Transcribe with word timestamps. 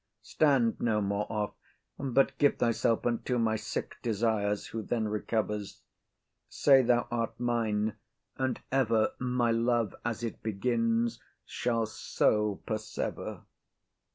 Stand 0.23 0.79
no 0.79 0.99
more 0.99 1.31
off, 1.31 1.53
But 1.99 2.35
give 2.39 2.57
thyself 2.57 3.05
unto 3.05 3.37
my 3.37 3.55
sick 3.55 3.97
desires, 4.01 4.65
Who 4.69 4.81
then 4.81 5.07
recovers. 5.07 5.83
Say 6.49 6.81
thou 6.81 7.07
art 7.11 7.39
mine, 7.39 7.97
and 8.35 8.59
ever 8.71 9.11
My 9.19 9.51
love 9.51 9.93
as 10.03 10.23
it 10.23 10.41
begins 10.41 11.21
shall 11.45 11.85
so 11.85 12.63
persever. 12.65 13.43